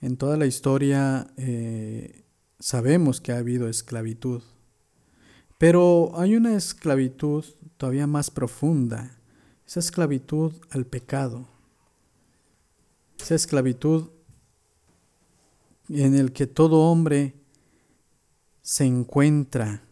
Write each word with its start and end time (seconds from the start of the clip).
en 0.00 0.16
toda 0.16 0.36
la 0.36 0.46
historia 0.46 1.26
eh, 1.36 2.24
sabemos 2.58 3.20
que 3.20 3.32
ha 3.32 3.38
habido 3.38 3.68
esclavitud, 3.68 4.42
pero 5.58 6.12
hay 6.14 6.36
una 6.36 6.56
esclavitud 6.56 7.44
todavía 7.76 8.06
más 8.06 8.30
profunda, 8.30 9.18
esa 9.66 9.80
esclavitud 9.80 10.52
al 10.70 10.86
pecado, 10.86 11.46
esa 13.20 13.34
esclavitud 13.34 14.08
en 15.88 16.14
el 16.14 16.32
que 16.32 16.46
todo 16.46 16.90
hombre 16.90 17.34
se 18.62 18.84
encuentra 18.84 19.82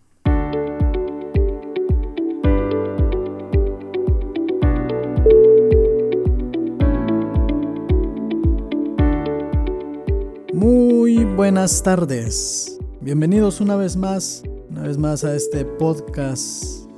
buenas 11.38 11.82
tardes. 11.84 12.78
Bienvenidos 13.00 13.60
una 13.60 13.76
vez 13.76 13.96
más, 13.96 14.42
una 14.70 14.82
vez 14.82 14.98
más 14.98 15.22
a 15.22 15.36
este 15.36 15.64
podcast 15.64 16.88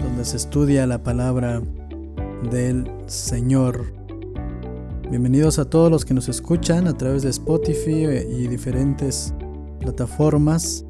donde 0.00 0.24
se 0.24 0.36
estudia 0.36 0.86
la 0.86 1.02
palabra 1.02 1.60
del 2.50 2.88
Señor. 3.06 3.86
Bienvenidos 5.10 5.58
a 5.58 5.64
todos 5.64 5.90
los 5.90 6.04
que 6.04 6.14
nos 6.14 6.28
escuchan 6.28 6.86
a 6.86 6.96
través 6.96 7.22
de 7.22 7.30
Spotify 7.30 8.06
y 8.30 8.46
diferentes 8.46 9.34
plataformas. 9.80 10.84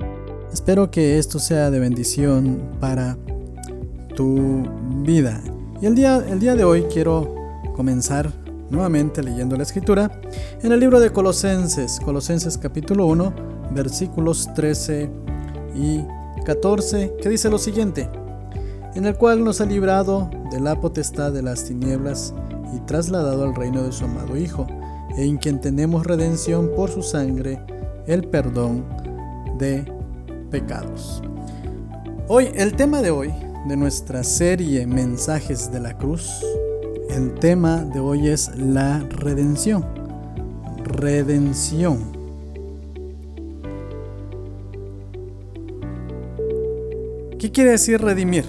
Espero 0.53 0.91
que 0.91 1.19
esto 1.19 1.39
sea 1.39 1.71
de 1.71 1.81
bendición 1.81 2.61
para 2.79 3.17
tu 4.15 4.65
vida. 5.03 5.43
Y 5.81 5.87
el 5.87 5.95
día, 5.95 6.23
el 6.29 6.41
día 6.41 6.55
de 6.55 6.65
hoy 6.65 6.85
quiero 6.93 7.35
comenzar 7.75 8.31
nuevamente 8.71 9.23
leyendo 9.23 9.57
la 9.57 9.63
escritura, 9.63 10.11
en 10.63 10.73
el 10.73 10.81
libro 10.81 11.01
de 11.01 11.11
Colosenses, 11.11 12.01
Colosenses 12.05 12.59
capítulo 12.59 13.07
1, 13.07 13.33
versículos 13.73 14.53
13 14.55 15.11
y 15.75 16.01
14, 16.45 17.15
que 17.21 17.29
dice 17.29 17.51
lo 17.51 17.59
siguiente, 17.59 18.09
en 18.95 19.07
el 19.07 19.17
cual 19.17 19.45
nos 19.45 19.61
ha 19.61 19.67
librado 19.67 20.31
de 20.51 20.61
la 20.61 20.81
potestad 20.81 21.33
de 21.33 21.43
las 21.43 21.65
tinieblas 21.65 22.35
y 22.75 22.81
trasladado 22.81 23.45
al 23.45 23.55
reino 23.55 23.83
de 23.83 23.93
su 23.93 24.05
amado 24.05 24.37
Hijo, 24.37 24.67
en 25.17 25.37
quien 25.39 25.61
tenemos 25.61 26.07
redención 26.07 26.71
por 26.75 26.91
su 26.91 27.03
sangre, 27.03 27.61
el 28.07 28.29
perdón 28.29 28.85
de 29.59 29.85
pecados. 30.51 31.23
Hoy, 32.29 32.51
el 32.55 32.75
tema 32.75 33.03
de 33.03 33.11
hoy, 33.11 33.33
de 33.69 33.77
nuestra 33.77 34.23
serie 34.23 34.87
Mensajes 34.87 35.71
de 35.73 35.81
la 35.81 35.97
Cruz, 35.97 36.41
el 37.17 37.33
tema 37.33 37.83
de 37.83 37.99
hoy 37.99 38.29
es 38.29 38.51
la 38.59 38.99
redención. 39.09 39.87
Redención. 40.85 41.99
¿Qué 47.39 47.51
quiere 47.51 47.71
decir 47.71 48.03
redimir? 48.03 48.45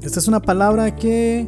Esta 0.00 0.18
es 0.18 0.28
una 0.28 0.40
palabra 0.40 0.96
que 0.96 1.46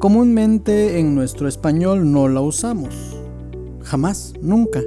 comúnmente 0.00 0.98
en 0.98 1.14
nuestro 1.14 1.46
español 1.46 2.10
no 2.10 2.26
la 2.26 2.40
usamos. 2.40 3.16
Jamás, 3.84 4.34
nunca. 4.42 4.82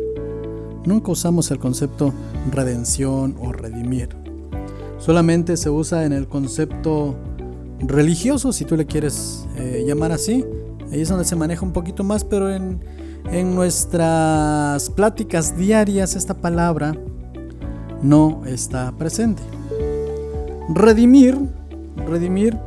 Nunca 0.85 1.11
usamos 1.11 1.51
el 1.51 1.59
concepto 1.59 2.13
redención 2.51 3.37
o 3.39 3.53
redimir. 3.53 4.09
Solamente 4.97 5.55
se 5.55 5.69
usa 5.69 6.05
en 6.05 6.11
el 6.11 6.27
concepto 6.27 7.15
religioso, 7.79 8.51
si 8.51 8.65
tú 8.65 8.75
le 8.75 8.85
quieres 8.85 9.47
eh, 9.57 9.83
llamar 9.87 10.11
así. 10.11 10.45
Ahí 10.91 11.01
es 11.01 11.09
donde 11.09 11.25
se 11.25 11.35
maneja 11.35 11.65
un 11.65 11.73
poquito 11.73 12.03
más, 12.03 12.23
pero 12.23 12.53
en, 12.53 12.79
en 13.31 13.55
nuestras 13.55 14.89
pláticas 14.89 15.57
diarias 15.57 16.15
esta 16.15 16.33
palabra 16.33 16.95
no 18.01 18.43
está 18.45 18.91
presente. 18.93 19.43
Redimir, 20.69 21.37
redimir 22.07 22.57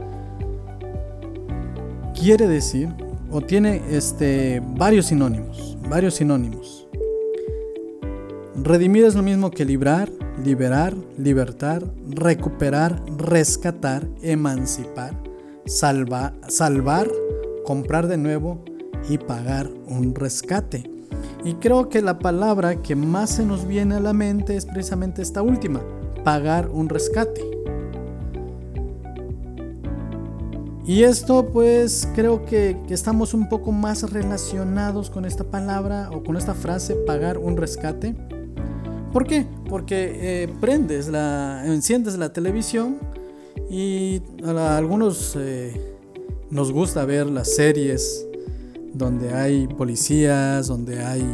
quiere 2.18 2.46
decir 2.46 2.88
o 3.30 3.40
tiene 3.40 3.82
este 3.90 4.62
varios 4.76 5.06
sinónimos, 5.06 5.76
varios 5.88 6.14
sinónimos. 6.14 6.86
Redimir 8.54 9.04
es 9.04 9.14
lo 9.14 9.22
mismo 9.22 9.50
que 9.50 9.64
librar, 9.64 10.08
liberar, 10.44 10.94
libertar, 11.18 11.84
recuperar, 12.08 13.02
rescatar, 13.18 14.06
emancipar, 14.22 15.14
salvar, 15.66 16.34
salvar, 16.48 17.08
comprar 17.64 18.08
de 18.08 18.16
nuevo 18.16 18.64
y 19.08 19.18
pagar 19.18 19.70
un 19.86 20.14
rescate. 20.14 20.90
Y 21.44 21.54
creo 21.54 21.88
que 21.88 22.02
la 22.02 22.18
palabra 22.18 22.82
que 22.82 22.96
más 22.96 23.30
se 23.30 23.44
nos 23.44 23.66
viene 23.66 23.96
a 23.96 24.00
la 24.00 24.12
mente 24.12 24.56
es 24.56 24.66
precisamente 24.66 25.22
esta 25.22 25.42
última, 25.42 25.80
pagar 26.24 26.68
un 26.70 26.88
rescate. 26.88 27.42
Y 30.84 31.04
esto 31.04 31.46
pues 31.52 32.08
creo 32.14 32.44
que, 32.44 32.76
que, 32.88 32.94
estamos 32.94 33.34
un 33.34 33.48
poco 33.48 33.70
más 33.70 34.10
relacionados 34.10 35.10
con 35.10 35.24
esta 35.24 35.44
palabra 35.44 36.10
o 36.12 36.24
con 36.24 36.36
esta 36.36 36.54
frase, 36.54 36.96
pagar 37.06 37.38
un 37.38 37.56
rescate, 37.56 38.16
¿Por 39.12 39.26
qué? 39.26 39.44
Porque 39.68 40.42
eh, 40.44 40.48
prendes 40.60 41.08
la, 41.08 41.64
enciendes 41.66 42.16
la 42.16 42.32
televisión 42.32 42.98
y 43.70 44.22
a, 44.44 44.76
algunos 44.76 45.36
eh, 45.38 45.78
nos 46.50 46.72
gusta 46.72 47.04
ver 47.04 47.26
las 47.26 47.54
series 47.54 48.26
donde 48.94 49.32
hay 49.34 49.66
policías, 49.66 50.66
donde 50.66 51.02
hay 51.02 51.24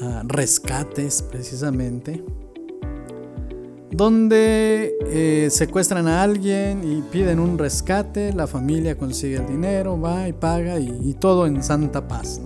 ah, 0.00 0.22
rescates 0.26 1.22
precisamente, 1.22 2.22
donde 3.90 4.94
eh, 5.06 5.48
secuestran 5.50 6.06
a 6.08 6.22
alguien 6.22 6.82
y 6.84 7.02
piden 7.02 7.40
un 7.40 7.58
rescate, 7.58 8.32
la 8.32 8.46
familia 8.46 8.96
consigue 8.96 9.36
el 9.36 9.46
dinero, 9.46 10.00
va 10.00 10.28
y 10.28 10.32
paga 10.32 10.78
y, 10.78 11.14
todo 11.18 11.46
en 11.46 11.62
santa 11.62 12.06
paz. 12.06 12.40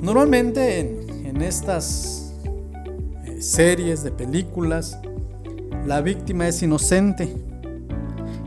Normalmente 0.00 0.80
en, 0.80 1.01
en 1.34 1.40
estas 1.40 2.34
eh, 3.24 3.40
series 3.40 4.02
de 4.02 4.10
películas, 4.10 4.98
la 5.86 6.00
víctima 6.02 6.46
es 6.46 6.62
inocente 6.62 7.34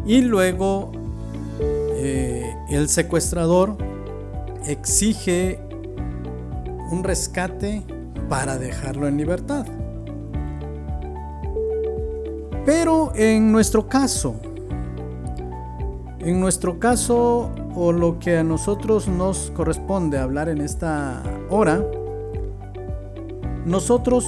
y 0.05 0.21
luego 0.21 0.91
eh, 1.59 2.53
el 2.69 2.87
secuestrador 2.87 3.75
exige 4.67 5.59
un 6.91 7.03
rescate 7.03 7.81
para 8.29 8.57
dejarlo 8.57 9.07
en 9.07 9.17
libertad. 9.17 9.65
Pero 12.65 13.11
en 13.15 13.51
nuestro 13.51 13.87
caso, 13.87 14.35
en 16.19 16.39
nuestro 16.39 16.79
caso, 16.79 17.51
o 17.75 17.91
lo 17.91 18.19
que 18.19 18.37
a 18.37 18.43
nosotros 18.43 19.07
nos 19.07 19.51
corresponde 19.51 20.17
hablar 20.17 20.49
en 20.49 20.61
esta 20.61 21.21
hora, 21.49 21.83
nosotros 23.65 24.25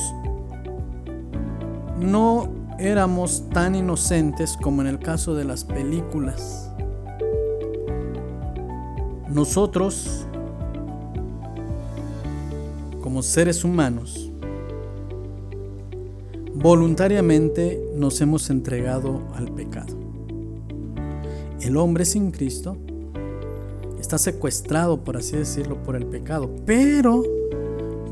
no 2.00 2.50
éramos 2.80 3.50
tan 3.50 3.76
inocentes 3.76 4.58
como 4.62 4.82
en 4.82 4.88
el 4.88 5.00
caso 5.00 5.36
de 5.36 5.46
las 5.46 5.64
películas. 5.64 6.72
Nosotros, 9.30 10.26
como 13.02 13.22
seres 13.22 13.64
humanos, 13.64 14.32
voluntariamente 16.56 17.80
nos 17.96 18.20
hemos 18.22 18.50
entregado 18.50 19.22
al 19.36 19.52
pecado. 19.52 19.96
El 21.62 21.78
hombre 21.78 22.06
sin 22.06 22.32
Cristo 22.32 22.78
está 24.00 24.18
secuestrado, 24.18 25.04
por 25.04 25.18
así 25.18 25.36
decirlo, 25.36 25.82
por 25.84 25.96
el 25.96 26.06
pecado, 26.06 26.50
pero, 26.66 27.24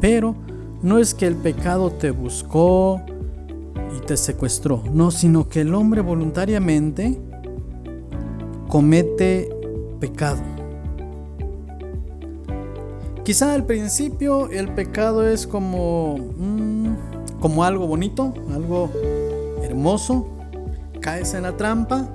pero, 0.01 0.35
no 0.85 0.99
es 0.99 1.15
que 1.15 1.25
el 1.25 1.35
pecado 1.35 1.91
te 1.91 2.11
buscó 2.11 3.01
y 3.97 4.05
te 4.05 4.15
secuestró, 4.15 4.83
no, 4.93 5.09
sino 5.09 5.49
que 5.49 5.61
el 5.61 5.73
hombre 5.73 6.01
voluntariamente 6.01 7.19
comete 8.67 9.49
pecado. 9.99 10.43
Quizá 13.23 13.55
al 13.55 13.65
principio 13.65 14.47
el 14.51 14.75
pecado 14.75 15.27
es 15.27 15.47
como, 15.47 16.17
mm, 16.37 17.39
como 17.39 17.63
algo 17.63 17.87
bonito, 17.87 18.35
algo 18.53 18.91
hermoso, 19.63 20.27
caes 21.01 21.33
en 21.33 21.41
la 21.41 21.57
trampa 21.57 22.07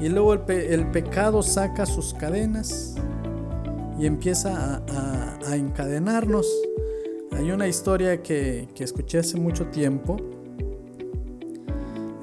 y 0.00 0.08
luego 0.08 0.32
el, 0.32 0.86
pecado 0.92 1.42
saca 1.42 1.84
sus 1.84 2.14
cadenas 2.14 2.94
y 3.98 4.06
empieza 4.06 4.82
a 5.46 5.56
encadenarnos 5.56 6.46
hay 7.36 7.50
una 7.50 7.68
historia 7.68 8.22
que, 8.22 8.68
escuché 8.78 9.18
hace 9.18 9.38
mucho 9.38 9.66
tiempo 9.66 10.16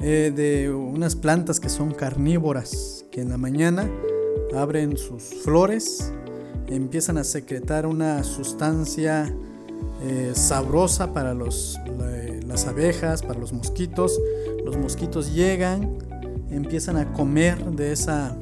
eh, 0.01 0.31
de 0.35 0.71
unas 0.73 1.15
plantas 1.15 1.59
que 1.59 1.69
son 1.69 1.91
carnívoras, 1.91 3.05
que 3.11 3.21
en 3.21 3.29
la 3.29 3.37
mañana 3.37 3.89
abren 4.53 4.97
sus 4.97 5.23
flores 5.43 6.11
empiezan 6.75 7.17
a 7.17 7.23
secretar 7.23 7.85
una 7.85 8.23
sustancia 8.23 9.33
eh, 10.03 10.31
sabrosa 10.33 11.13
para 11.13 11.33
los, 11.33 11.77
las 12.45 12.65
abejas, 12.67 13.21
para 13.21 13.39
los 13.39 13.53
mosquitos. 13.53 14.19
Los 14.63 14.77
mosquitos 14.77 15.33
llegan, 15.33 15.97
empiezan 16.49 16.97
a 16.97 17.11
comer 17.13 17.63
de 17.71 17.91
esa, 17.91 18.37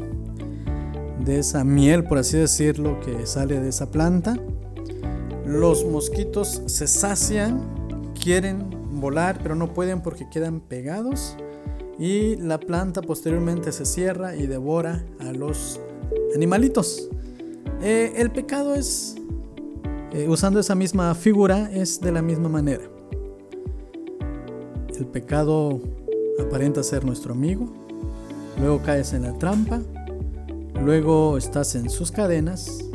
de 1.26 1.40
esa 1.40 1.64
miel, 1.64 2.04
por 2.04 2.20
así 2.20 2.38
decirlo, 2.38 3.00
que 3.02 3.26
sale 3.26 3.60
de 3.60 3.70
esa 3.70 3.90
planta. 3.90 4.38
Los 5.50 5.84
mosquitos 5.84 6.62
se 6.68 6.86
sacian, 6.86 8.14
quieren 8.14 8.70
volar, 9.02 9.40
pero 9.42 9.56
no 9.56 9.74
pueden 9.74 10.04
porque 10.04 10.30
quedan 10.30 10.60
pegados. 10.60 11.36
Y 11.98 12.36
la 12.36 12.60
planta 12.60 13.02
posteriormente 13.02 13.72
se 13.72 13.86
cierra 13.86 14.36
y 14.36 14.46
devora 14.46 15.04
a 15.20 15.32
los 15.32 15.82
animalitos. 16.36 17.10
Eh, 17.82 18.14
el 18.18 18.30
pecado 18.30 18.76
es, 18.76 19.16
eh, 20.14 20.28
usando 20.30 20.60
esa 20.60 20.76
misma 20.76 21.16
figura, 21.16 21.72
es 21.74 22.00
de 22.00 22.12
la 22.12 22.22
misma 22.22 22.48
manera. 22.48 22.84
El 25.00 25.08
pecado 25.08 25.80
aparenta 26.40 26.84
ser 26.84 27.06
nuestro 27.06 27.34
amigo, 27.34 27.74
luego 28.60 28.84
caes 28.84 29.14
en 29.14 29.24
la 29.24 29.36
trampa, 29.40 29.82
luego 30.80 31.40
estás 31.40 31.74
en 31.74 31.90
sus 31.90 32.12
cadenas 32.12 32.86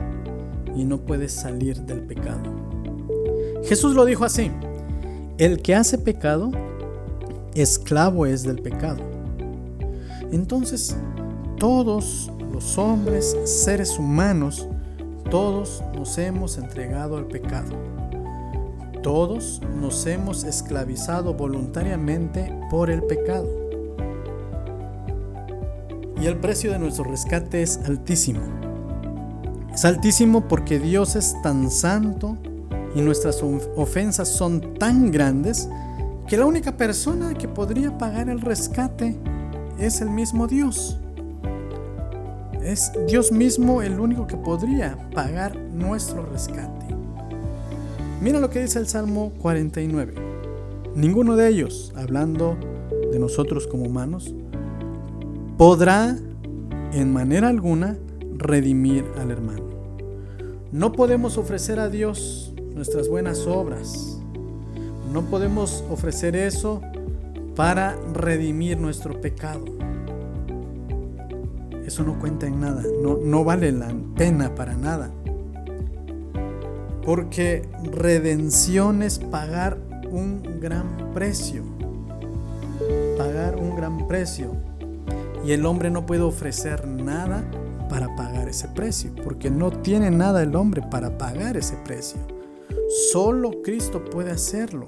y 0.74 0.84
no 0.84 0.98
puedes 0.98 1.32
salir 1.32 1.80
del 1.82 2.00
pecado. 2.00 2.42
Jesús 3.64 3.94
lo 3.94 4.04
dijo 4.04 4.24
así, 4.24 4.50
el 5.38 5.62
que 5.62 5.74
hace 5.74 5.98
pecado, 5.98 6.52
esclavo 7.54 8.26
es 8.26 8.42
del 8.42 8.60
pecado. 8.60 9.02
Entonces, 10.32 10.96
todos 11.58 12.30
los 12.52 12.76
hombres, 12.78 13.36
seres 13.44 13.98
humanos, 13.98 14.68
todos 15.30 15.82
nos 15.94 16.18
hemos 16.18 16.58
entregado 16.58 17.16
al 17.16 17.26
pecado. 17.26 17.72
Todos 19.02 19.60
nos 19.80 20.06
hemos 20.06 20.44
esclavizado 20.44 21.34
voluntariamente 21.34 22.56
por 22.70 22.90
el 22.90 23.02
pecado. 23.02 23.48
Y 26.20 26.26
el 26.26 26.36
precio 26.38 26.72
de 26.72 26.78
nuestro 26.78 27.04
rescate 27.04 27.62
es 27.62 27.78
altísimo. 27.84 28.63
Es 29.74 29.84
altísimo 29.84 30.46
porque 30.46 30.78
Dios 30.78 31.16
es 31.16 31.34
tan 31.42 31.68
santo 31.68 32.38
y 32.94 33.00
nuestras 33.00 33.42
ofensas 33.42 34.28
son 34.28 34.74
tan 34.74 35.10
grandes 35.10 35.68
que 36.28 36.36
la 36.36 36.46
única 36.46 36.76
persona 36.76 37.34
que 37.34 37.48
podría 37.48 37.98
pagar 37.98 38.28
el 38.28 38.40
rescate 38.40 39.16
es 39.76 40.00
el 40.00 40.10
mismo 40.10 40.46
Dios. 40.46 41.00
Es 42.62 42.92
Dios 43.08 43.32
mismo 43.32 43.82
el 43.82 43.98
único 43.98 44.28
que 44.28 44.36
podría 44.36 44.96
pagar 45.12 45.56
nuestro 45.56 46.24
rescate. 46.24 46.86
Mira 48.22 48.38
lo 48.38 48.50
que 48.50 48.62
dice 48.62 48.78
el 48.78 48.86
Salmo 48.86 49.32
49. 49.42 50.14
Ninguno 50.94 51.34
de 51.34 51.48
ellos, 51.48 51.92
hablando 51.96 52.56
de 53.10 53.18
nosotros 53.18 53.66
como 53.66 53.86
humanos, 53.86 54.32
podrá 55.58 56.16
en 56.92 57.12
manera 57.12 57.48
alguna 57.48 57.98
redimir 58.36 59.04
al 59.18 59.30
hermano. 59.30 59.64
No 60.72 60.92
podemos 60.92 61.38
ofrecer 61.38 61.78
a 61.80 61.88
Dios 61.88 62.52
nuestras 62.74 63.08
buenas 63.08 63.46
obras. 63.46 64.18
No 65.12 65.22
podemos 65.22 65.84
ofrecer 65.90 66.34
eso 66.34 66.82
para 67.54 67.96
redimir 68.12 68.78
nuestro 68.78 69.20
pecado 69.20 69.64
eso 71.86 72.02
no 72.02 72.18
cuenta 72.18 72.46
en 72.46 72.60
nada, 72.60 72.82
no, 73.02 73.18
no 73.22 73.44
vale 73.44 73.70
la 73.70 73.94
pena 74.16 74.54
para 74.54 74.74
nada. 74.74 75.10
Porque 77.04 77.68
redención 77.82 79.02
es 79.02 79.18
pagar 79.18 79.78
un 80.10 80.60
gran 80.60 81.12
precio. 81.12 81.62
Pagar 83.18 83.56
un 83.56 83.76
gran 83.76 84.08
precio. 84.08 84.52
Y 85.46 85.52
el 85.52 85.66
hombre 85.66 85.90
no 85.90 86.06
puede 86.06 86.22
ofrecer 86.22 86.86
nada 86.86 87.44
para 87.88 88.14
pagar 88.16 88.48
ese 88.48 88.68
precio. 88.68 89.12
Porque 89.22 89.50
no 89.50 89.70
tiene 89.70 90.10
nada 90.10 90.42
el 90.42 90.54
hombre 90.56 90.82
para 90.90 91.16
pagar 91.18 91.56
ese 91.56 91.76
precio. 91.84 92.20
Solo 93.12 93.62
Cristo 93.62 94.04
puede 94.04 94.30
hacerlo. 94.30 94.86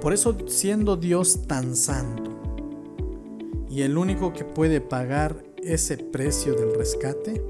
Por 0.00 0.12
eso 0.12 0.36
siendo 0.46 0.96
Dios 0.96 1.46
tan 1.46 1.74
santo 1.74 2.30
y 3.68 3.82
el 3.82 3.98
único 3.98 4.32
que 4.32 4.44
puede 4.44 4.80
pagar 4.80 5.42
ese 5.62 5.96
precio 5.98 6.54
del 6.54 6.74
rescate, 6.74 7.42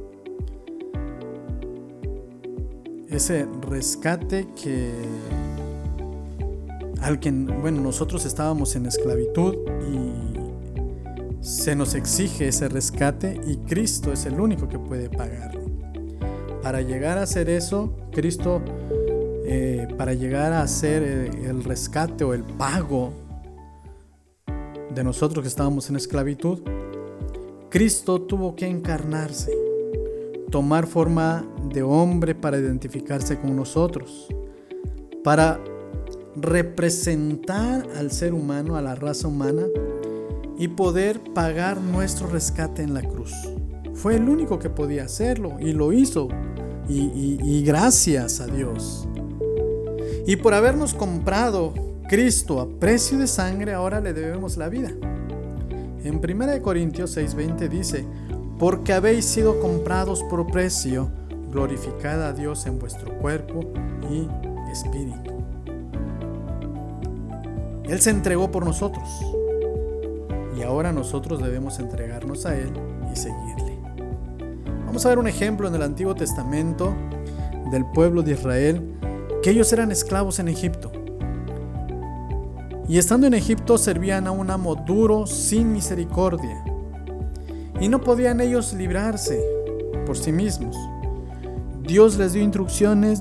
ese 3.09 3.47
rescate 3.69 4.49
que 4.61 4.93
al 7.03 7.21
que, 7.21 7.31
bueno, 7.31 7.81
nosotros 7.81 8.25
estábamos 8.25 8.75
en 8.77 8.87
esclavitud 8.87 9.55
y 9.91 10.18
se 11.49 11.75
nos 11.75 11.95
exige 11.95 12.49
ese 12.49 12.69
rescate 12.69 13.41
y 13.47 13.57
Cristo 13.57 14.13
es 14.13 14.27
el 14.27 14.39
único 14.39 14.69
que 14.69 14.79
puede 14.79 15.09
pagarlo. 15.09 15.63
Para 16.63 16.83
llegar 16.83 17.17
a 17.17 17.23
hacer 17.23 17.49
eso, 17.49 17.97
Cristo, 18.13 18.61
eh, 19.47 19.89
para 19.97 20.13
llegar 20.13 20.53
a 20.53 20.61
hacer 20.61 21.03
eh, 21.03 21.31
el 21.49 21.65
rescate 21.65 22.23
o 22.23 22.35
el 22.35 22.45
pago 22.45 23.15
de 24.95 25.03
nosotros 25.03 25.43
que 25.43 25.49
estábamos 25.49 25.89
en 25.89 25.97
esclavitud, 25.97 26.61
Cristo 27.71 28.21
tuvo 28.21 28.55
que 28.55 28.67
encarnarse, 28.67 29.51
tomar 30.51 30.87
forma 30.87 31.47
de 31.73 31.83
hombre 31.83 32.35
para 32.35 32.59
identificarse 32.59 33.39
con 33.41 33.57
nosotros, 33.57 34.29
para 35.25 35.59
representar 36.37 37.87
al 37.97 38.11
ser 38.11 38.35
humano, 38.35 38.77
a 38.77 38.83
la 38.83 38.95
raza 38.95 39.29
humana, 39.29 39.63
y 40.59 40.69
poder 40.69 41.21
pagar 41.33 41.81
nuestro 41.81 42.27
rescate 42.27 42.83
en 42.83 42.93
la 42.93 43.03
cruz. 43.03 43.33
Fue 43.95 44.17
el 44.17 44.29
único 44.29 44.59
que 44.59 44.69
podía 44.69 45.05
hacerlo 45.05 45.57
y 45.61 45.73
lo 45.73 45.93
hizo. 45.93 46.29
Y, 46.89 47.63
gracias 47.65 48.41
a 48.41 48.47
Dios. 48.47 49.07
Y 50.27 50.37
por 50.37 50.55
habernos 50.55 50.95
comprado 50.95 51.75
Cristo 52.09 52.61
a 52.61 52.69
precio 52.81 53.19
de 53.19 53.27
sangre, 53.27 53.73
ahora 53.75 54.01
le 54.01 54.15
debemos 54.15 54.57
la 54.57 54.69
vida. 54.69 54.91
En 56.03 56.21
1 56.21 56.63
Corintios 56.63 57.17
6:20 57.17 57.69
dice, 57.69 58.07
porque 58.59 58.95
habéis 58.95 59.27
sido 59.27 59.61
comprados 59.61 60.23
por 60.25 60.47
precio, 60.51 61.11
glorificad 61.53 62.23
a 62.23 62.33
Dios 62.33 62.67
en 62.67 62.79
vuestro 62.79 63.17
cuerpo 63.19 63.61
y 64.11 64.27
espíritu. 64.73 65.33
Él 67.85 68.01
se 68.01 68.11
entregó 68.11 68.51
por 68.51 68.65
nosotros 68.65 69.09
y 70.59 70.63
ahora 70.63 70.93
nosotros 70.93 71.41
debemos 71.41 71.79
entregarnos 71.79 72.45
a 72.45 72.57
Él 72.57 72.73
y 73.13 73.17
seguirle. 73.17 73.79
Vamos 74.87 75.07
a 75.07 75.11
ver 75.11 75.19
un 75.19 75.29
ejemplo 75.29 75.69
en 75.69 75.75
el 75.75 75.83
Antiguo 75.83 76.15
Testamento 76.15 76.95
del 77.71 77.85
pueblo 77.87 78.23
de 78.23 78.33
Israel, 78.33 78.99
que 79.43 79.51
ellos 79.51 79.73
eran 79.73 79.93
esclavos 79.93 80.39
en 80.41 80.49
Egipto. 80.49 80.91
Y 82.89 82.99
estando 82.99 83.27
en 83.27 83.35
Egipto 83.35 83.79
servían 83.79 84.27
a 84.27 84.33
un 84.33 84.51
amo 84.51 84.75
duro 84.75 85.27
sin 85.27 85.73
misericordia. 85.73 86.65
Y 87.81 87.89
no 87.89 88.01
podían 88.01 88.41
ellos 88.41 88.73
librarse 88.73 89.41
por 90.07 90.17
sí 90.17 90.33
mismos. 90.33 90.75
Dios 91.83 92.17
les 92.17 92.33
dio 92.33 92.43
instrucciones, 92.43 93.21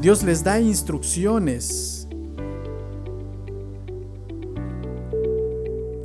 Dios 0.00 0.22
les 0.22 0.44
da 0.44 0.60
instrucciones. 0.60 1.97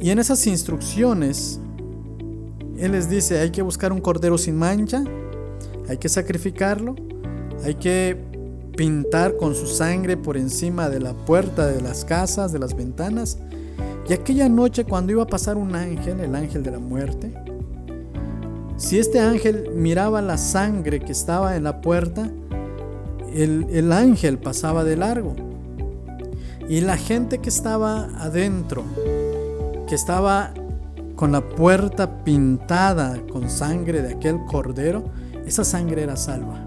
Y 0.04 0.10
en 0.10 0.20
esas 0.20 0.46
instrucciones, 0.48 1.62
Él 2.78 2.92
les 2.92 3.10
dice, 3.10 3.40
hay 3.40 3.52
que 3.52 3.62
buscar 3.62 3.94
un 3.94 4.02
cordero 4.02 4.38
sin 4.38 4.58
mancha, 4.58 5.02
hay 5.88 5.98
que 5.98 6.10
sacrificarlo, 6.10 6.94
hay 7.64 7.76
que 7.76 8.18
pintar 8.76 9.38
con 9.38 9.56
su 9.56 9.66
sangre 9.66 10.18
por 10.18 10.36
encima 10.36 10.90
de 10.90 11.00
la 11.00 11.14
puerta 11.14 11.68
de 11.68 11.82
las 11.82 12.04
casas, 12.04 12.52
de 12.52 12.60
las 12.60 12.76
ventanas. 12.76 13.38
Y 14.10 14.12
aquella 14.12 14.50
noche 14.50 14.84
cuando 14.84 15.14
iba 15.14 15.24
a 15.24 15.28
pasar 15.28 15.56
un 15.56 15.74
ángel, 15.74 16.20
el 16.20 16.36
ángel 16.36 16.64
de 16.64 16.72
la 16.72 16.80
muerte, 16.80 17.34
si 18.76 19.00
este 19.00 19.22
ángel 19.22 19.70
miraba 19.74 20.22
la 20.22 20.38
sangre 20.38 21.00
que 21.00 21.14
estaba 21.14 21.56
en 21.56 21.64
la 21.64 21.80
puerta, 21.80 22.30
el, 23.34 23.68
el 23.70 23.94
ángel 23.94 24.38
pasaba 24.38 24.84
de 24.84 24.98
largo. 24.98 25.34
Y 26.68 26.82
la 26.82 26.98
gente 26.98 27.38
que 27.38 27.48
estaba 27.48 28.10
adentro, 28.22 28.84
estaba 29.94 30.54
con 31.16 31.32
la 31.32 31.48
puerta 31.48 32.24
pintada 32.24 33.22
con 33.32 33.50
sangre 33.50 34.02
de 34.02 34.14
aquel 34.14 34.44
cordero, 34.46 35.04
esa 35.46 35.64
sangre 35.64 36.04
era 36.04 36.16
salva. 36.16 36.66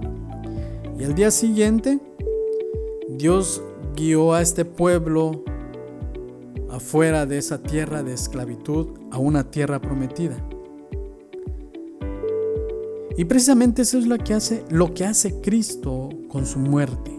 Y 0.98 1.04
al 1.04 1.14
día 1.14 1.30
siguiente, 1.30 2.00
Dios 3.08 3.62
guió 3.94 4.32
a 4.32 4.42
este 4.42 4.64
pueblo 4.64 5.44
afuera 6.70 7.26
de 7.26 7.38
esa 7.38 7.58
tierra 7.58 8.02
de 8.02 8.12
esclavitud 8.12 8.88
a 9.10 9.18
una 9.18 9.50
tierra 9.50 9.80
prometida. 9.80 10.36
Y 13.16 13.24
precisamente 13.24 13.82
eso 13.82 13.98
es 13.98 14.06
lo 14.06 14.18
que 14.18 14.34
hace, 14.34 14.64
lo 14.68 14.92
que 14.92 15.04
hace 15.04 15.40
Cristo 15.40 16.10
con 16.28 16.44
su 16.44 16.58
muerte. 16.58 17.12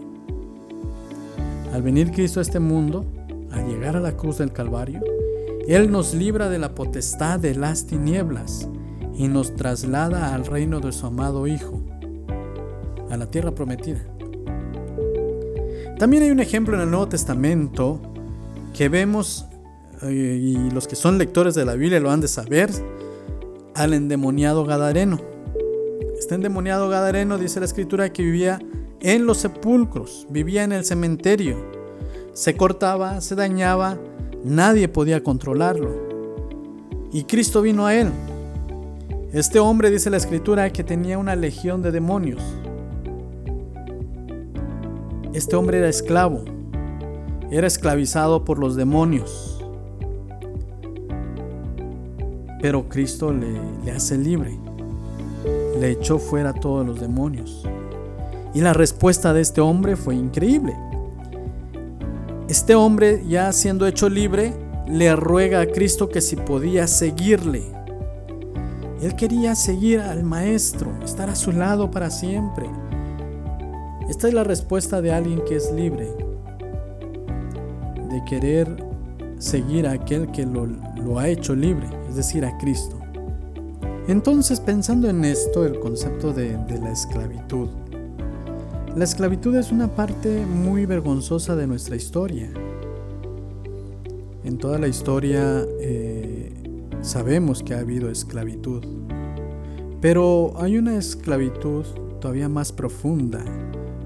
Al 1.72 1.82
venir 1.82 2.12
Cristo 2.12 2.38
a 2.38 2.42
este 2.42 2.60
mundo, 2.60 3.04
al 3.50 3.66
llegar 3.68 3.96
a 3.96 4.00
la 4.00 4.16
cruz 4.16 4.38
del 4.38 4.52
Calvario, 4.52 5.00
Él 5.68 5.90
nos 5.90 6.14
libra 6.14 6.48
de 6.48 6.58
la 6.58 6.74
potestad 6.74 7.38
de 7.38 7.54
las 7.54 7.84
tinieblas 7.84 8.66
y 9.14 9.28
nos 9.28 9.54
traslada 9.54 10.34
al 10.34 10.46
reino 10.46 10.80
de 10.80 10.92
su 10.92 11.04
amado 11.04 11.46
Hijo, 11.46 11.82
a 13.10 13.18
la 13.18 13.26
tierra 13.26 13.54
prometida. 13.54 14.00
También 15.98 16.22
hay 16.22 16.30
un 16.30 16.40
ejemplo 16.40 16.74
en 16.74 16.80
el 16.80 16.90
Nuevo 16.90 17.08
Testamento 17.08 18.00
que 18.72 18.88
vemos, 18.88 19.44
eh, 20.00 20.40
y 20.40 20.70
los 20.70 20.88
que 20.88 20.96
son 20.96 21.18
lectores 21.18 21.54
de 21.54 21.66
la 21.66 21.74
Biblia 21.74 22.00
lo 22.00 22.10
han 22.10 22.22
de 22.22 22.28
saber, 22.28 22.70
al 23.74 23.92
endemoniado 23.92 24.64
Gadareno. 24.64 25.20
Este 26.18 26.34
endemoniado 26.34 26.88
Gadareno 26.88 27.36
dice 27.36 27.60
la 27.60 27.66
escritura 27.66 28.10
que 28.10 28.22
vivía 28.22 28.58
en 29.00 29.26
los 29.26 29.36
sepulcros, 29.36 30.26
vivía 30.30 30.64
en 30.64 30.72
el 30.72 30.86
cementerio, 30.86 31.58
se 32.32 32.56
cortaba, 32.56 33.20
se 33.20 33.34
dañaba, 33.34 33.98
nadie 34.44 34.88
podía 34.88 35.22
controlarlo. 35.22 36.08
Y 37.12 37.24
Cristo 37.24 37.62
vino 37.62 37.86
a 37.86 37.94
él. 37.94 38.10
Este 39.32 39.58
hombre 39.58 39.90
dice 39.90 40.10
la 40.10 40.16
escritura 40.16 40.70
que 40.70 40.84
tenía 40.84 41.18
una 41.18 41.36
legión 41.36 41.82
de 41.82 41.90
demonios. 41.90 42.42
Este 45.34 45.54
hombre 45.54 45.78
era 45.78 45.88
esclavo, 45.88 46.44
era 47.50 47.66
esclavizado 47.66 48.44
por 48.44 48.58
los 48.58 48.74
demonios. 48.74 49.62
Pero 52.60 52.88
Cristo 52.88 53.32
le, 53.32 53.92
hace 53.92 54.18
libre 54.18 54.58
le 55.78 55.92
echó 55.92 56.18
fuera 56.18 56.50
a 56.50 56.54
todos 56.54 56.84
los 56.84 57.00
demonios. 57.00 57.64
Y 58.54 58.60
la 58.60 58.72
respuesta 58.72 59.32
de 59.32 59.42
este 59.42 59.60
hombre 59.60 59.94
fue 59.94 60.16
increíble. 60.16 60.74
Este 62.48 62.74
hombre, 62.74 63.22
ya 63.28 63.52
siendo 63.52 63.86
hecho 63.86 64.08
libre, 64.08 64.54
le 64.86 65.14
ruega 65.14 65.60
a 65.60 65.66
Cristo 65.66 66.08
que 66.08 66.22
si 66.22 66.34
podía 66.34 66.86
seguirle. 66.86 67.62
Él 69.02 69.14
quería 69.16 69.54
seguir 69.54 70.00
al 70.00 70.24
Maestro, 70.24 70.90
estar 71.04 71.28
a 71.28 71.36
su 71.36 71.52
lado 71.52 71.90
para 71.90 72.10
siempre. 72.10 72.66
Esta 74.08 74.28
es 74.28 74.34
la 74.34 74.44
respuesta 74.44 75.02
de 75.02 75.12
alguien 75.12 75.42
que 75.46 75.56
es 75.56 75.70
libre, 75.72 76.08
de 78.10 78.24
querer 78.24 78.82
seguir 79.38 79.86
a 79.86 79.92
aquel 79.92 80.30
que 80.30 80.46
lo, 80.46 81.18
ha 81.18 81.28
hecho 81.28 81.54
libre, 81.54 81.86
es 82.08 82.16
decir, 82.16 82.46
a 82.46 82.56
Cristo. 82.56 82.98
Entonces, 84.08 84.58
pensando 84.58 85.10
en 85.10 85.22
esto, 85.26 85.66
el 85.66 85.78
concepto 85.78 86.32
de, 86.32 86.58
la 86.80 86.90
esclavitud. 86.90 87.68
La 88.98 89.04
esclavitud 89.04 89.54
es 89.54 89.70
una 89.70 89.86
parte 89.94 90.44
muy 90.44 90.84
vergonzosa 90.84 91.54
de 91.54 91.68
nuestra 91.68 91.94
historia. 91.94 92.50
En 94.42 94.58
toda 94.58 94.76
la 94.80 94.88
historia 94.88 95.64
eh, 95.80 96.52
sabemos 97.00 97.62
que 97.62 97.74
ha 97.74 97.78
habido 97.78 98.10
esclavitud, 98.10 98.82
pero 100.00 100.52
hay 100.56 100.78
una 100.78 100.96
esclavitud 100.96 101.84
todavía 102.20 102.48
más 102.48 102.72
profunda, 102.72 103.44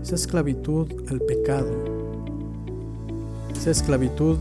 esa 0.03 0.15
esclavitud 0.15 0.87
al 1.09 1.23
pecado, 1.23 1.73
esa 3.57 3.71
esclavitud 3.71 4.37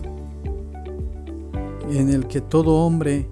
en 1.94 2.10
el 2.10 2.28
que 2.28 2.42
todo 2.42 2.76
hombre 2.86 3.26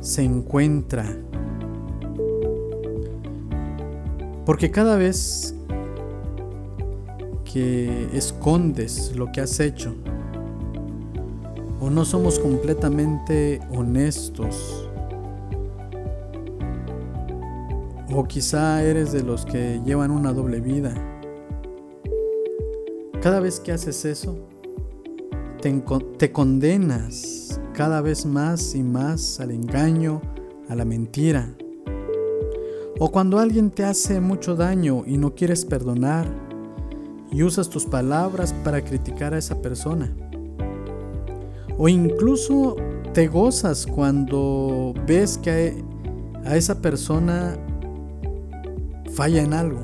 se 0.00 0.24
encuentra. 0.24 1.06
Porque 4.44 4.72
cada 4.72 4.96
vez 4.96 5.53
que 7.54 8.08
escondes 8.12 9.14
lo 9.14 9.30
que 9.30 9.40
has 9.40 9.60
hecho, 9.60 9.94
o 11.80 11.88
no 11.88 12.04
somos 12.04 12.40
completamente 12.40 13.60
honestos, 13.70 14.90
o 18.12 18.24
quizá 18.24 18.82
eres 18.82 19.12
de 19.12 19.22
los 19.22 19.46
que 19.46 19.80
llevan 19.86 20.10
una 20.10 20.32
doble 20.32 20.60
vida, 20.60 20.94
cada 23.22 23.38
vez 23.38 23.60
que 23.60 23.70
haces 23.70 24.04
eso, 24.04 24.36
te, 25.62 25.80
te 26.18 26.32
condenas 26.32 27.60
cada 27.72 28.00
vez 28.00 28.26
más 28.26 28.74
y 28.74 28.82
más 28.82 29.38
al 29.38 29.52
engaño, 29.52 30.20
a 30.68 30.74
la 30.74 30.84
mentira. 30.84 31.54
O 32.98 33.12
cuando 33.12 33.38
alguien 33.38 33.70
te 33.70 33.84
hace 33.84 34.20
mucho 34.20 34.56
daño 34.56 35.04
y 35.06 35.18
no 35.18 35.36
quieres 35.36 35.64
perdonar 35.64 36.53
y 37.34 37.42
usas 37.42 37.68
tus 37.68 37.84
palabras 37.84 38.54
para 38.64 38.82
criticar 38.84 39.34
a 39.34 39.38
esa 39.38 39.60
persona. 39.60 40.14
O 41.76 41.88
incluso 41.88 42.76
te 43.12 43.26
gozas 43.26 43.86
cuando 43.86 44.94
ves 45.06 45.36
que 45.38 45.82
a 46.44 46.56
esa 46.56 46.80
persona 46.80 47.56
falla 49.14 49.42
en 49.42 49.52
algo. 49.52 49.80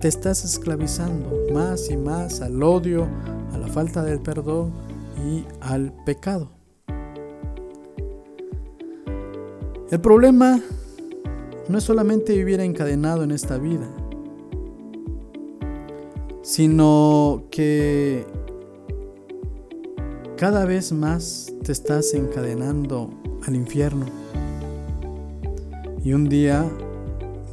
Te 0.00 0.08
estás 0.08 0.44
esclavizando 0.44 1.30
más 1.52 1.90
y 1.90 1.98
más 1.98 2.40
al 2.40 2.62
odio, 2.62 3.06
a 3.52 3.58
la 3.58 3.68
falta 3.68 4.02
del 4.02 4.20
perdón 4.20 4.72
y 5.26 5.44
al 5.60 5.92
pecado. 6.06 6.50
El 9.90 10.00
problema 10.00 10.60
no 11.68 11.78
es 11.78 11.84
solamente 11.84 12.34
vivir 12.34 12.60
encadenado 12.60 13.22
en 13.22 13.32
esta 13.32 13.58
vida, 13.58 13.86
sino 16.44 17.42
que 17.50 18.24
cada 20.36 20.64
vez 20.64 20.92
más 20.92 21.52
te 21.64 21.72
estás 21.72 22.14
encadenando 22.14 23.10
al 23.44 23.56
infierno. 23.56 24.06
Y 26.04 26.12
un 26.12 26.28
día 26.28 26.64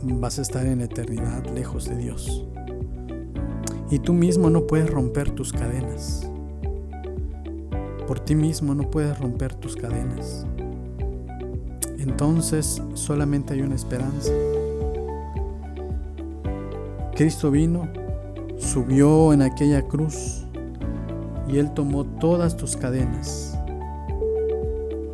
vas 0.04 0.38
a 0.38 0.44
estar 0.44 0.68
en 0.68 0.82
eternidad 0.82 1.44
lejos 1.56 1.90
de 1.90 1.98
Dios. 1.98 2.46
Y 3.90 3.98
tú 3.98 4.14
mismo 4.14 4.52
no 4.52 4.68
puedes 4.68 4.92
romper 4.92 5.32
tus 5.32 5.52
cadenas. 5.52 6.30
Por 8.06 8.20
ti 8.20 8.36
mismo 8.36 8.76
no 8.76 8.92
puedes 8.92 9.18
romper 9.18 9.56
tus 9.56 9.76
cadenas 9.76 10.46
entonces 12.02 12.82
solamente 12.94 13.54
hay 13.54 13.62
una 13.62 13.76
esperanza. 13.76 14.32
Cristo 17.16 17.52
vino, 17.52 17.88
subió 18.62 19.34
en 19.34 19.42
aquella 19.42 19.82
cruz 19.82 20.46
y 21.48 21.58
Él 21.58 21.74
tomó 21.74 22.06
todas 22.06 22.56
tus 22.56 22.78
cadenas. 22.78 23.58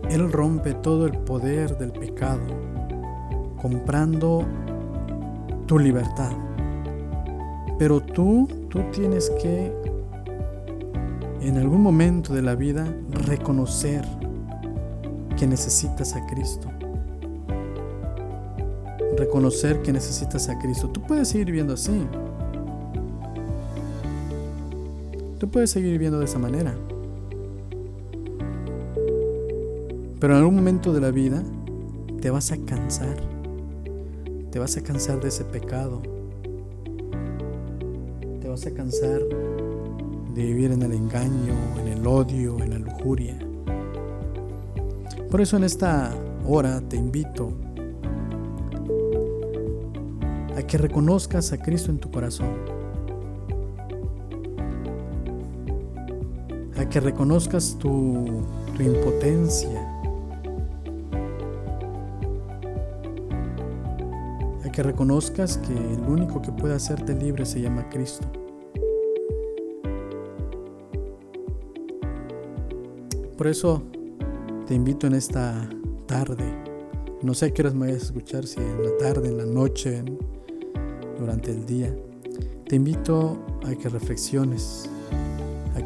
Él 0.10 0.32
rompe 0.32 0.74
todo 0.74 1.06
el 1.06 1.18
poder 1.18 1.78
del 1.78 1.92
pecado, 1.92 2.42
comprando 3.62 4.46
tu 5.66 5.80
libertad. 5.80 6.32
Pero 7.80 8.02
tú, 8.02 8.48
tú 8.70 8.82
tienes 8.92 9.30
que 9.42 9.74
en 11.42 11.58
algún 11.58 11.82
momento 11.82 12.34
de 12.34 12.42
la 12.42 12.56
vida 12.56 12.86
reconocer 13.10 14.06
que 15.38 15.48
necesitas 15.48 16.16
a 16.16 16.26
Cristo 16.28 16.70
reconocer 19.18 19.82
que 19.82 19.92
necesitas 19.92 20.48
a 20.48 20.58
Cristo. 20.60 20.90
Tú 20.90 21.02
puedes 21.02 21.30
seguir 21.30 21.48
viviendo 21.48 21.74
así. 21.74 22.08
Tú 25.40 25.50
puedes 25.50 25.70
seguir 25.70 25.92
viviendo 25.92 26.20
de 26.20 26.26
esa 26.26 26.40
manera. 26.40 26.76
Pero 30.20 30.34
en 30.34 30.40
algún 30.40 30.56
momento 30.56 30.94
de 30.94 31.02
la 31.02 31.12
vida 31.12 31.44
te 32.22 32.32
vas 32.32 32.52
a 32.52 32.58
cansar. 32.58 33.18
Te 34.52 34.58
vas 34.58 34.76
a 34.78 34.82
cansar 34.82 35.22
de 35.22 35.28
ese 35.28 35.44
pecado. 35.46 36.02
Te 38.42 38.48
vas 38.48 38.66
a 38.66 38.72
cansar 38.72 39.22
de 40.34 40.44
vivir 40.44 40.72
en 40.72 40.82
el 40.82 40.94
engaño, 40.94 41.54
en 41.80 41.88
el 41.88 42.08
odio, 42.08 42.58
en 42.64 42.72
la 42.72 42.80
lujuria. 42.80 43.38
Por 45.30 45.42
eso 45.42 45.58
en 45.58 45.66
esta 45.66 46.16
hora 46.48 46.82
te 46.82 46.96
invito 46.96 47.52
a 50.56 50.64
que 50.64 50.78
reconozcas 50.78 51.52
a 51.54 51.58
Cristo 51.58 51.92
en 51.92 52.00
tu 52.00 52.10
corazón, 52.10 52.56
a 56.78 56.88
que 56.88 57.00
reconozcas 57.00 57.78
tu, 57.80 58.46
impotencia, 58.80 59.82
a 64.64 64.72
que 64.72 64.84
reconozcas 64.84 65.58
que 65.58 65.74
el 65.74 66.02
único 66.08 66.42
que 66.42 66.52
puede 66.52 66.76
hacerte 66.76 67.16
libre 67.16 67.46
se 67.46 67.62
llama 67.62 67.90
Cristo. 67.90 68.28
Por 73.36 73.48
eso 73.48 73.84
te 74.68 74.76
invito 74.76 75.08
en 75.08 75.14
esta 75.14 75.70
tarde, 76.06 76.44
No 77.22 77.34
sé 77.34 77.48
a 77.48 77.52
qué 77.52 77.64
horas 77.64 77.74
me 77.74 77.88
vayas 77.88 78.04
a 78.04 78.06
escuchar, 78.06 78.46
si 78.46 78.60
en 78.60 78.84
la 78.84 78.96
tarde, 78.98 79.30
en 79.30 79.38
la 79.38 79.46
noche, 79.46 80.04
durante 81.18 81.52
el 81.52 81.66
día. 81.66 81.96
Te 82.68 82.76
invito 82.76 83.38
a 83.66 83.74
que 83.74 83.90
reflexiones, 83.90 84.90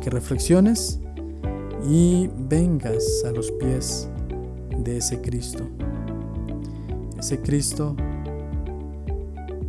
que 0.01 0.09
reflexiones 0.09 0.99
y 1.87 2.29
vengas 2.49 3.23
a 3.25 3.31
los 3.31 3.51
pies 3.51 4.09
de 4.77 4.97
ese 4.97 5.21
Cristo. 5.21 5.69
Ese 7.17 7.39
Cristo 7.39 7.95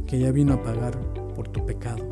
que 0.07 0.19
ya 0.19 0.33
vino 0.33 0.55
a 0.55 0.63
pagar 0.63 0.99
por 1.35 1.49
tu 1.49 1.65
pecado. 1.65 2.05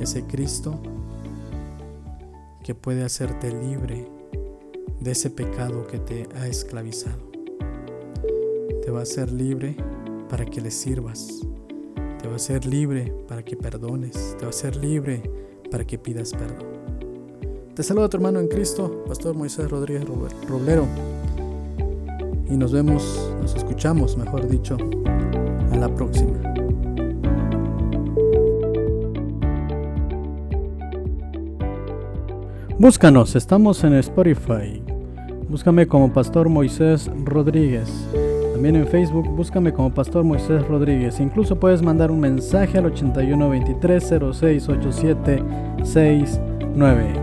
Ese 0.00 0.24
Cristo 0.24 0.80
que 2.64 2.74
puede 2.74 3.04
hacerte 3.04 3.50
libre 3.52 4.08
de 5.00 5.12
ese 5.12 5.30
pecado 5.30 5.86
que 5.86 5.98
te 5.98 6.28
ha 6.36 6.46
esclavizado. 6.46 7.30
Te 8.84 8.90
va 8.90 9.00
a 9.00 9.02
hacer 9.02 9.30
libre 9.32 9.76
para 10.28 10.44
que 10.44 10.60
le 10.60 10.70
sirvas. 10.70 11.46
Te 12.22 12.28
va 12.28 12.34
a 12.34 12.36
hacer 12.36 12.64
libre 12.64 13.12
para 13.26 13.44
que 13.44 13.56
perdones. 13.56 14.36
Te 14.38 14.42
va 14.42 14.46
a 14.46 14.50
hacer 14.50 14.76
libre 14.76 15.22
para 15.70 15.84
que 15.84 15.98
pidas 15.98 16.32
perdón. 16.32 16.68
Te 17.74 17.82
saludo 17.82 18.04
a 18.04 18.08
tu 18.08 18.16
hermano 18.18 18.38
en 18.38 18.48
Cristo, 18.48 19.02
Pastor 19.08 19.34
Moisés 19.34 19.68
Rodríguez 19.68 20.04
Roblero. 20.48 20.86
Y 22.48 22.56
nos 22.56 22.70
vemos, 22.70 23.34
nos 23.40 23.54
escuchamos, 23.56 24.16
mejor 24.16 24.46
dicho, 24.46 24.76
a 25.72 25.76
la 25.76 25.92
próxima. 25.92 26.38
Búscanos, 32.78 33.34
estamos 33.36 33.82
en 33.84 33.94
Spotify. 33.94 34.82
Búscame 35.48 35.86
como 35.86 36.12
Pastor 36.12 36.48
Moisés 36.48 37.10
Rodríguez. 37.24 37.88
También 38.62 38.80
en 38.80 38.86
Facebook, 38.86 39.26
búscame 39.26 39.72
como 39.72 39.92
Pastor 39.92 40.22
Moisés 40.22 40.64
Rodríguez. 40.68 41.18
Incluso 41.18 41.58
puedes 41.58 41.82
mandar 41.82 42.12
un 42.12 42.20
mensaje 42.20 42.78
al 42.78 42.86
81 42.86 43.50
23 43.50 44.14
06 44.38 44.68
69. 45.82 47.21